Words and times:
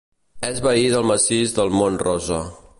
És 0.47 0.61
veí 0.67 0.87
del 0.95 1.05
massís 1.11 1.55
del 1.61 1.73
Mont 1.81 2.01
Rosa. 2.07 2.45